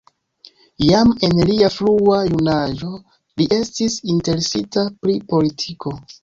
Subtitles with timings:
[0.85, 2.89] Jam en lia frua junaĝo
[3.43, 5.95] li estis interesita pri politiko.